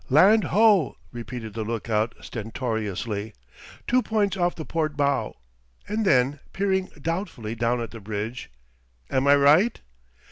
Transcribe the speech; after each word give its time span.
"Land 0.09 0.45
ho!" 0.45 0.97
repeated 1.11 1.53
the 1.53 1.63
lookout 1.63 2.15
stentoriously. 2.21 3.35
"Two 3.85 4.01
points 4.01 4.35
off 4.35 4.55
the 4.55 4.65
port 4.65 4.97
bow," 4.97 5.35
and 5.87 6.05
then, 6.05 6.39
peering 6.53 6.89
doubtfully 6.99 7.53
down 7.53 7.79
at 7.79 7.91
the 7.91 7.99
bridge: 7.99 8.49
"Am 9.11 9.27
I 9.27 9.35
right?" 9.35 9.79